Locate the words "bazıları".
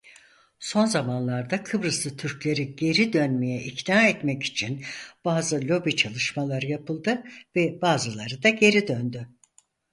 7.81-8.43